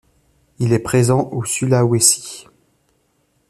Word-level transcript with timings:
Il 0.57 0.73
est 0.73 0.79
présent 0.79 1.29
au 1.31 1.45
Sulawesi. 1.45 2.47